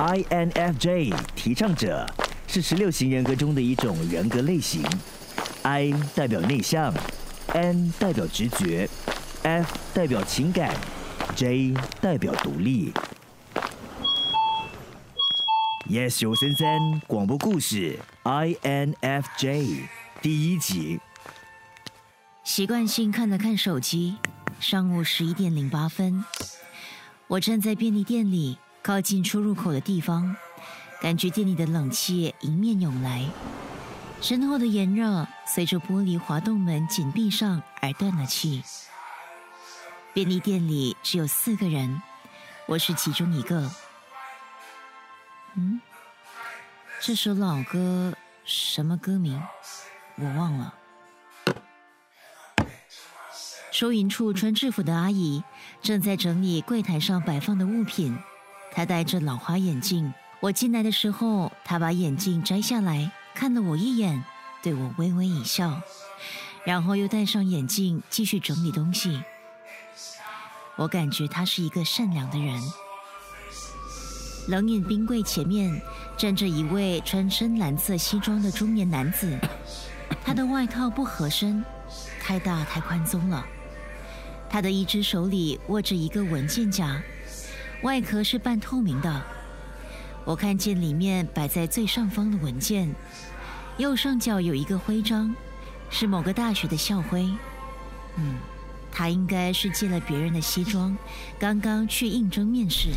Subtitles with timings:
[0.00, 2.10] INFJ 提倡者
[2.46, 4.82] 是十六型人格中的一种人格类型。
[5.60, 6.90] I 代表内向
[7.48, 8.88] ，N 代表直觉
[9.42, 10.74] ，F 代表情感
[11.36, 12.94] ，J 代表独立。
[15.86, 19.82] Yes 九三三广播故事 INFJ
[20.22, 20.98] 第一集。
[22.42, 24.16] 习惯性看了看手机，
[24.60, 26.24] 上午十一点零八分，
[27.26, 28.56] 我站在便利店里
[28.90, 30.34] 靠近出入口的地方，
[31.00, 33.24] 感觉店里的冷气迎面涌来。
[34.20, 38.64] 身后的炎热随着玻璃滑动门紧闭上而断了气。
[40.12, 42.02] 便利店里只有四个人，
[42.66, 43.70] 我是其中一个。
[45.54, 45.80] 嗯，
[47.00, 48.12] 这首老歌
[48.44, 49.40] 什么歌名？
[50.16, 50.74] 我忘了。
[53.70, 55.44] 收银处穿制服的阿姨
[55.80, 58.18] 正在整理柜台上摆放的物品，
[58.72, 60.12] 他戴着老花眼镜。
[60.40, 63.12] 我进来的时候，他把眼镜摘下来。
[63.34, 64.22] 看了我一眼，
[64.62, 65.80] 对我微微一笑，
[66.64, 69.22] 然后又戴上眼镜继续整理东西。
[70.76, 72.60] 我感觉他是一个善良的人。
[74.48, 75.80] 冷饮冰柜前面
[76.16, 79.38] 站着一位穿深蓝色西装的中年男子，
[80.24, 81.64] 他的外套不合身，
[82.20, 83.46] 太大太宽松了。
[84.48, 87.00] 他的一只手里握着一个文件夹，
[87.82, 89.22] 外壳是半透明的。
[90.24, 92.94] 我看见里面摆在最上方的文件，
[93.78, 95.34] 右上角有一个徽章，
[95.88, 97.28] 是某个大学的校徽。
[98.16, 98.36] 嗯，
[98.92, 100.96] 他应该是借了别人的西装，
[101.38, 102.90] 刚刚去应征面试。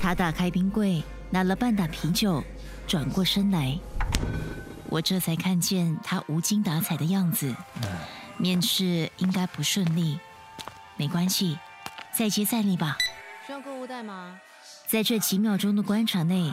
[0.00, 2.42] 他打开冰柜，拿了半打啤酒，
[2.86, 3.76] 转过身来，
[4.88, 7.54] 我这才看见他无精打采的样子。
[8.38, 10.18] 面试应该不顺利，
[10.96, 11.58] 没关系，
[12.16, 12.96] 再接再厉吧。
[13.44, 14.38] 需要购物袋吗？
[14.86, 16.52] 在这几秒钟的观察内，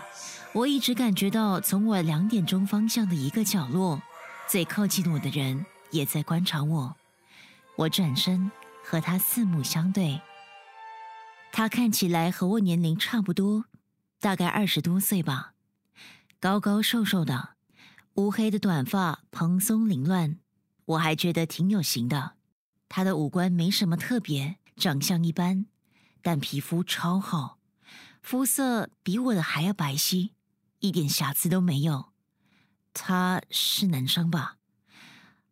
[0.53, 4.01] 我一直感觉到，从我两点钟方向的一个角落，
[4.47, 6.95] 最靠近我的人也在观察我。
[7.75, 8.51] 我转身
[8.83, 10.19] 和他四目相对，
[11.51, 13.65] 他看起来和我年龄差不多，
[14.19, 15.53] 大概二十多岁吧，
[16.39, 17.49] 高高瘦瘦的，
[18.15, 20.37] 乌黑的短发蓬松凌乱，
[20.85, 22.31] 我还觉得挺有型的。
[22.87, 25.67] 他的五官没什么特别，长相一般，
[26.21, 27.59] 但皮肤超好。
[28.21, 30.31] 肤色比我的还要白皙，
[30.79, 32.11] 一点瑕疵都没有。
[32.93, 34.57] 他是男生吧？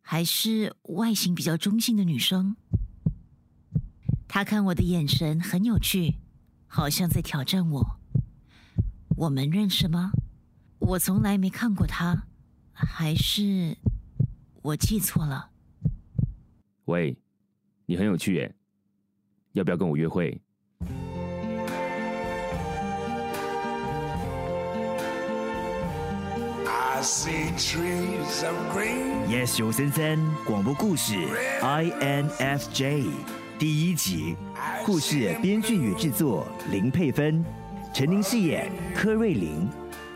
[0.01, 2.55] 还是外形比较中性的女生？
[4.27, 6.15] 他看我的眼神很有趣，
[6.67, 7.99] 好像在挑战我。
[9.17, 10.11] 我们认识吗？
[10.79, 12.27] 我从来没看过他，
[12.71, 13.77] 还是
[14.61, 15.51] 我记错了？
[16.85, 17.17] 喂，
[17.85, 18.55] 你很有趣耶，
[19.53, 20.41] 要不要跟我约会
[29.29, 31.13] ？Yes 九三三广播故事
[31.61, 33.05] INFJ
[33.59, 34.35] 第一集，
[34.83, 37.45] 故事编剧与制作林佩芬，
[37.93, 39.69] 陈宁饰演柯瑞玲，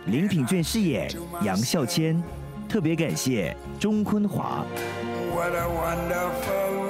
[0.08, 1.08] 林品卷饰演
[1.44, 2.20] 杨孝谦，
[2.68, 4.66] 特别感谢钟坤华。
[5.36, 6.81] What a wonderful